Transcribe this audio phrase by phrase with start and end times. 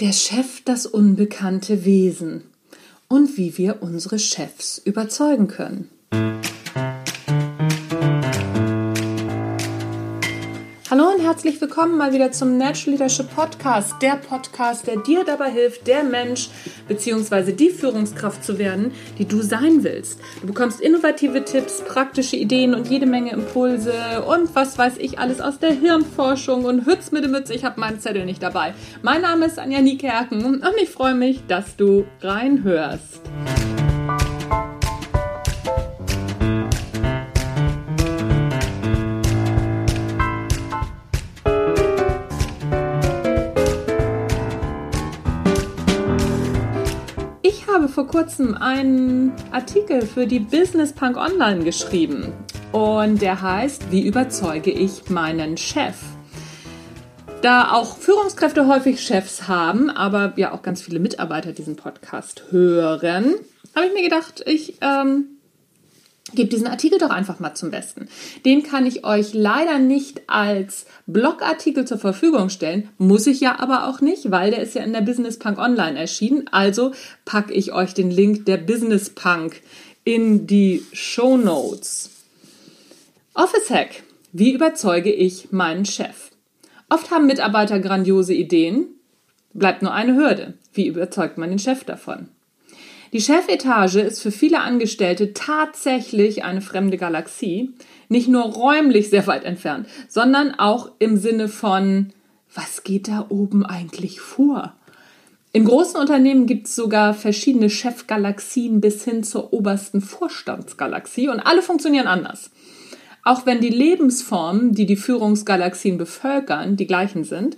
[0.00, 2.42] Der Chef das unbekannte Wesen
[3.06, 5.88] und wie wir unsere Chefs überzeugen können.
[10.90, 15.52] Hallo und herzlich willkommen mal wieder zum Natural Leadership Podcast, der Podcast, der dir dabei
[15.52, 16.50] hilft, der Mensch
[16.88, 17.52] bzw.
[17.52, 20.20] die Führungskraft zu werden, die du sein willst.
[20.40, 23.92] Du bekommst innovative Tipps, praktische Ideen und jede Menge Impulse
[24.26, 27.80] und was weiß ich alles aus der Hirnforschung und Hütz mit der Mütze, ich habe
[27.80, 28.74] meinen Zettel nicht dabei.
[29.02, 33.20] Mein Name ist Anja Niekerken und ich freue mich, dass du reinhörst.
[47.94, 52.32] Vor kurzem einen Artikel für die Business Punk Online geschrieben
[52.72, 55.94] und der heißt, wie überzeuge ich meinen Chef?
[57.40, 63.36] Da auch Führungskräfte häufig Chefs haben, aber ja auch ganz viele Mitarbeiter diesen Podcast hören,
[63.76, 65.33] habe ich mir gedacht, ich ähm,
[66.34, 68.08] Gebt diesen Artikel doch einfach mal zum Besten.
[68.44, 73.88] Den kann ich euch leider nicht als Blogartikel zur Verfügung stellen, muss ich ja aber
[73.88, 76.48] auch nicht, weil der ist ja in der Business Punk Online erschienen.
[76.50, 76.92] Also
[77.24, 79.60] packe ich euch den Link der Business Punk
[80.04, 82.10] in die Show Notes.
[83.34, 84.02] Office Hack.
[84.32, 86.30] Wie überzeuge ich meinen Chef?
[86.88, 88.86] Oft haben Mitarbeiter grandiose Ideen,
[89.52, 90.54] bleibt nur eine Hürde.
[90.72, 92.28] Wie überzeugt man den Chef davon?
[93.14, 97.70] Die Chefetage ist für viele Angestellte tatsächlich eine fremde Galaxie,
[98.08, 102.12] nicht nur räumlich sehr weit entfernt, sondern auch im Sinne von,
[102.52, 104.74] was geht da oben eigentlich vor?
[105.52, 111.62] In großen Unternehmen gibt es sogar verschiedene Chefgalaxien bis hin zur obersten Vorstandsgalaxie und alle
[111.62, 112.50] funktionieren anders.
[113.24, 117.56] Auch wenn die Lebensformen, die die Führungsgalaxien bevölkern, die gleichen sind,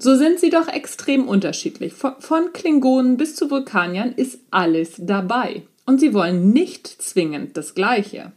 [0.00, 1.94] so sind sie doch extrem unterschiedlich.
[1.94, 5.62] Von Klingonen bis zu Vulkaniern ist alles dabei.
[5.86, 8.32] Und sie wollen nicht zwingend das Gleiche.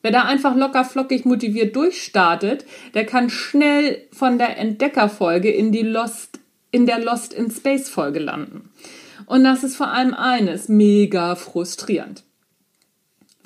[0.00, 5.82] Wer da einfach locker flockig motiviert durchstartet, der kann schnell von der Entdeckerfolge in die
[5.82, 6.38] Lost,
[6.70, 8.70] in der Lost in Space Folge landen.
[9.26, 12.22] Und das ist vor allem eines, mega frustrierend.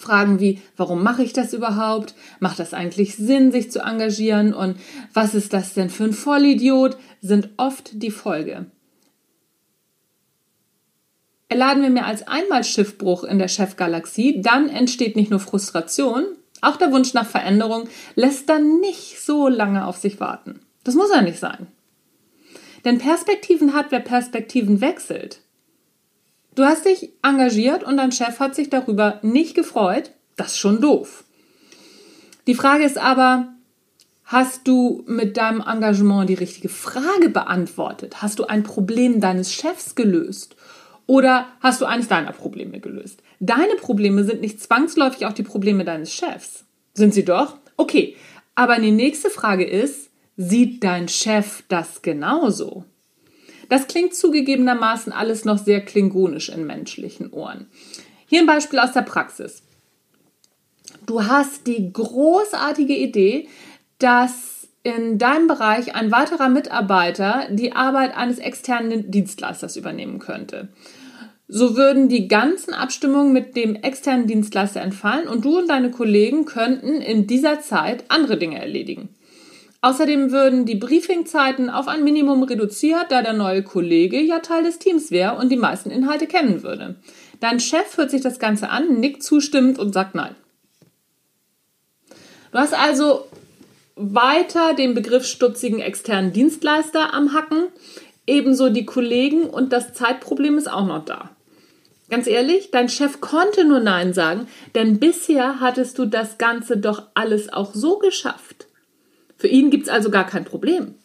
[0.01, 2.15] Fragen wie, warum mache ich das überhaupt?
[2.41, 4.55] Macht das eigentlich Sinn, sich zu engagieren?
[4.55, 4.77] Und
[5.13, 6.97] was ist das denn für ein Vollidiot?
[7.21, 8.67] sind oft die Folge.
[11.51, 16.25] Erladen wir mehr als einmal Schiffbruch in der Chefgalaxie, dann entsteht nicht nur Frustration,
[16.63, 20.61] auch der Wunsch nach Veränderung lässt dann nicht so lange auf sich warten.
[20.85, 21.67] Das muss ja nicht sein.
[22.85, 25.41] Denn Perspektiven hat, wer Perspektiven wechselt.
[26.55, 30.11] Du hast dich engagiert und dein Chef hat sich darüber nicht gefreut.
[30.37, 31.25] Das ist schon doof.
[32.47, 33.49] Die Frage ist aber,
[34.25, 38.23] hast du mit deinem Engagement die richtige Frage beantwortet?
[38.23, 40.57] Hast du ein Problem deines Chefs gelöst?
[41.07, 43.23] Oder hast du eines deiner Probleme gelöst?
[43.41, 46.65] Deine Probleme sind nicht zwangsläufig auch die Probleme deines Chefs.
[46.95, 47.57] Sind sie doch?
[47.77, 48.17] Okay.
[48.55, 52.85] Aber die nächste Frage ist, sieht dein Chef das genauso?
[53.71, 57.69] Das klingt zugegebenermaßen alles noch sehr klingonisch in menschlichen Ohren.
[58.27, 59.63] Hier ein Beispiel aus der Praxis.
[61.07, 63.49] Du hast die großartige Idee,
[63.99, 70.69] dass in deinem Bereich ein weiterer Mitarbeiter die Arbeit eines externen Dienstleisters übernehmen könnte.
[71.47, 76.45] So würden die ganzen Abstimmungen mit dem externen Dienstleister entfallen und du und deine Kollegen
[76.45, 79.11] könnten in dieser Zeit andere Dinge erledigen.
[79.83, 84.79] Außerdem würden die Briefingzeiten auf ein Minimum reduziert, da der neue Kollege ja Teil des
[84.79, 86.97] Teams wäre und die meisten Inhalte kennen würde.
[87.41, 90.35] Dein Chef hört sich das Ganze an, nickt zustimmend und sagt nein.
[92.53, 93.27] Du hast also
[93.97, 97.69] weiter den Begriff stutzigen externen Dienstleister am Hacken,
[98.27, 101.31] ebenso die Kollegen und das Zeitproblem ist auch noch da.
[102.11, 107.05] Ganz ehrlich, dein Chef konnte nur Nein sagen, denn bisher hattest du das Ganze doch
[107.15, 108.67] alles auch so geschafft.
[109.41, 110.97] Für ihn gibt es also gar kein Problem.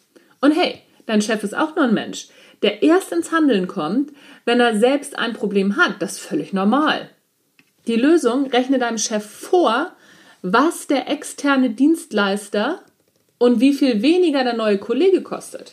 [0.42, 2.28] Und hey, dein Chef ist auch nur ein Mensch,
[2.60, 4.12] der erst ins Handeln kommt,
[4.44, 5.94] wenn er selbst ein Problem hat.
[6.00, 7.08] Das ist völlig normal.
[7.86, 9.90] Die Lösung rechne deinem Chef vor,
[10.42, 12.82] was der externe Dienstleister
[13.38, 15.72] und wie viel weniger der neue Kollege kostet.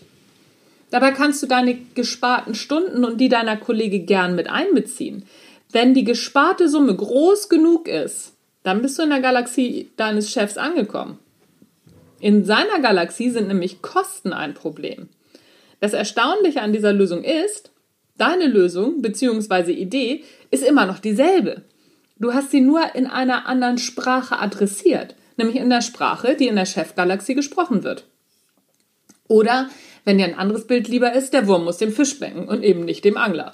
[0.90, 5.26] Dabei kannst du deine gesparten Stunden und die deiner Kollege gern mit einbeziehen.
[5.70, 8.34] Wenn die gesparte Summe groß genug ist,
[8.64, 11.20] dann bist du in der Galaxie deines Chefs angekommen.
[12.24, 15.10] In seiner Galaxie sind nämlich Kosten ein Problem.
[15.82, 17.72] Das Erstaunliche an dieser Lösung ist,
[18.18, 19.74] deine Lösung bzw.
[19.74, 21.64] Idee ist immer noch dieselbe.
[22.18, 26.56] Du hast sie nur in einer anderen Sprache adressiert, nämlich in der Sprache, die in
[26.56, 28.06] der Chefgalaxie gesprochen wird.
[29.28, 29.70] Oder,
[30.06, 32.86] wenn dir ein anderes Bild lieber ist, der Wurm muss dem Fisch schmecken und eben
[32.86, 33.54] nicht dem Angler.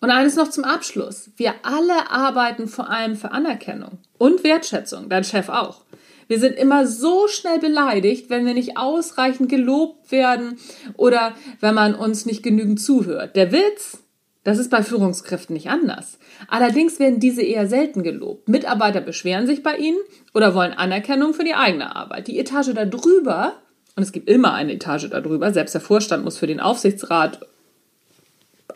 [0.00, 1.28] Und eines noch zum Abschluss.
[1.36, 5.82] Wir alle arbeiten vor allem für Anerkennung und Wertschätzung, dein Chef auch.
[6.30, 10.60] Wir sind immer so schnell beleidigt, wenn wir nicht ausreichend gelobt werden
[10.96, 13.34] oder wenn man uns nicht genügend zuhört.
[13.34, 13.98] Der Witz,
[14.44, 16.20] das ist bei Führungskräften nicht anders.
[16.46, 18.48] Allerdings werden diese eher selten gelobt.
[18.48, 19.98] Mitarbeiter beschweren sich bei ihnen
[20.32, 22.28] oder wollen Anerkennung für die eigene Arbeit.
[22.28, 23.54] Die Etage darüber,
[23.96, 27.40] und es gibt immer eine Etage darüber, selbst der Vorstand muss für den Aufsichtsrat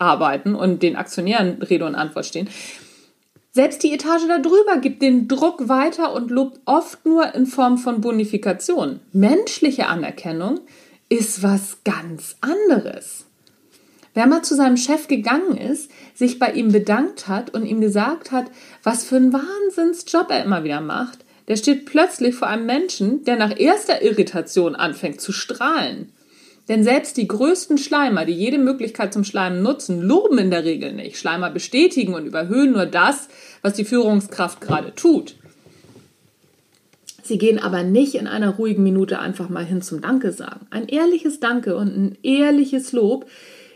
[0.01, 2.49] arbeiten und den Aktionären Rede und Antwort stehen.
[3.57, 8.01] Selbst die Etage darüber gibt den Druck weiter und lobt oft nur in Form von
[8.01, 8.99] Bonifikation.
[9.13, 10.59] Menschliche Anerkennung
[11.09, 13.27] ist was ganz anderes.
[14.13, 18.33] Wer mal zu seinem Chef gegangen ist, sich bei ihm bedankt hat und ihm gesagt
[18.33, 18.47] hat,
[18.83, 23.37] was für einen Wahnsinnsjob er immer wieder macht, der steht plötzlich vor einem Menschen, der
[23.37, 26.11] nach erster Irritation anfängt zu strahlen.
[26.69, 30.93] Denn selbst die größten Schleimer, die jede Möglichkeit zum Schleimen nutzen, loben in der Regel
[30.93, 31.19] nicht.
[31.19, 33.29] Schleimer bestätigen und überhöhen nur das,
[33.61, 35.37] was die Führungskraft gerade tut.
[37.23, 40.67] Sie gehen aber nicht in einer ruhigen Minute einfach mal hin zum Danke sagen.
[40.71, 43.27] Ein ehrliches Danke und ein ehrliches Lob,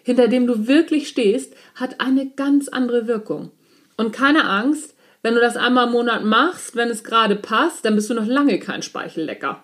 [0.03, 3.51] hinter dem du wirklich stehst, hat eine ganz andere Wirkung.
[3.97, 7.95] Und keine Angst, wenn du das einmal im Monat machst, wenn es gerade passt, dann
[7.95, 9.63] bist du noch lange kein Speichellecker.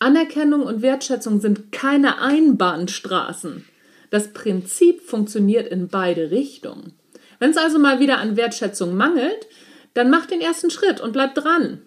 [0.00, 3.66] Anerkennung und Wertschätzung sind keine Einbahnstraßen.
[4.08, 6.94] Das Prinzip funktioniert in beide Richtungen.
[7.38, 9.46] Wenn es also mal wieder an Wertschätzung mangelt,
[9.92, 11.82] dann mach den ersten Schritt und bleib dran.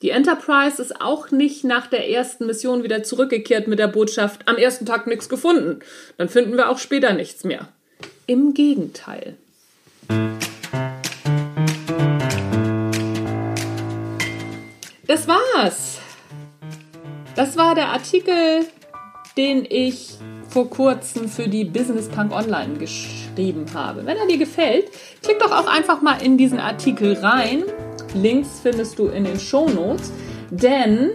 [0.00, 4.56] Die Enterprise ist auch nicht nach der ersten Mission wieder zurückgekehrt mit der Botschaft, am
[4.56, 5.80] ersten Tag nichts gefunden.
[6.16, 7.68] Dann finden wir auch später nichts mehr.
[8.26, 9.36] Im Gegenteil.
[15.06, 15.98] Das war's.
[17.38, 18.66] Das war der Artikel,
[19.36, 20.18] den ich
[20.48, 24.04] vor kurzem für die Business Punk Online geschrieben habe.
[24.04, 24.86] Wenn er dir gefällt,
[25.22, 27.62] klick doch auch einfach mal in diesen Artikel rein.
[28.12, 30.10] Links findest du in den Show Notes,
[30.50, 31.10] denn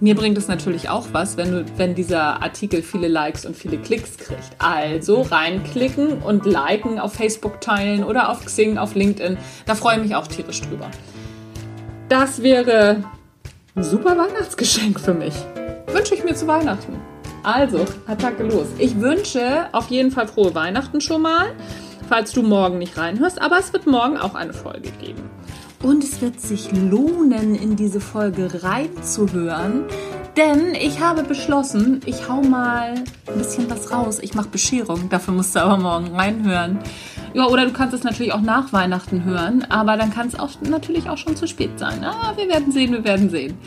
[0.00, 3.78] mir bringt es natürlich auch was, wenn, du, wenn dieser Artikel viele Likes und viele
[3.78, 4.50] Klicks kriegt.
[4.58, 9.38] Also reinklicken und liken, auf Facebook teilen oder auf Xing, auf LinkedIn.
[9.64, 10.90] Da freue ich mich auch tierisch drüber.
[12.10, 13.02] Das wäre
[13.74, 15.32] ein super Weihnachtsgeschenk für mich
[15.92, 16.96] wünsche ich mir zu Weihnachten.
[17.42, 18.66] Also, Attacke los.
[18.78, 21.52] Ich wünsche auf jeden Fall frohe Weihnachten schon mal,
[22.08, 23.40] falls du morgen nicht reinhörst.
[23.42, 25.28] Aber es wird morgen auch eine Folge geben.
[25.82, 29.84] Und es wird sich lohnen, in diese Folge reinzuhören,
[30.36, 32.94] denn ich habe beschlossen, ich hau mal
[33.26, 34.18] ein bisschen was raus.
[34.22, 36.78] Ich mache Bescherung, dafür musst du aber morgen reinhören.
[37.34, 40.50] Ja, oder du kannst es natürlich auch nach Weihnachten hören, aber dann kann es auch
[40.62, 42.04] natürlich auch schon zu spät sein.
[42.04, 43.58] Ah, wir werden sehen, wir werden sehen.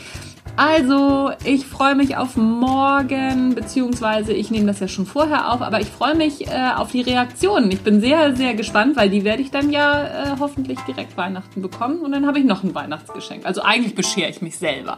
[0.56, 5.82] Also, ich freue mich auf morgen, beziehungsweise ich nehme das ja schon vorher auf, aber
[5.82, 7.70] ich freue mich äh, auf die Reaktionen.
[7.70, 11.60] Ich bin sehr, sehr gespannt, weil die werde ich dann ja äh, hoffentlich direkt Weihnachten
[11.60, 13.44] bekommen und dann habe ich noch ein Weihnachtsgeschenk.
[13.44, 14.96] Also eigentlich beschere ich mich selber.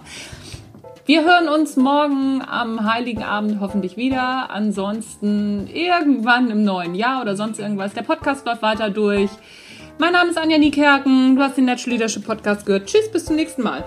[1.06, 4.50] Wir hören uns morgen am Heiligen Abend hoffentlich wieder.
[4.50, 7.94] Ansonsten irgendwann im neuen Jahr oder sonst irgendwas.
[7.94, 9.30] Der Podcast läuft weiter durch.
[9.98, 11.34] Mein Name ist Anja Niekerken.
[11.34, 12.86] Du hast den Natural Leadership Podcast gehört.
[12.86, 13.82] Tschüss, bis zum nächsten Mal.